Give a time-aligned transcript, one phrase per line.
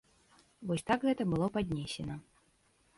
[0.71, 2.15] Вось так гэта было паднесена.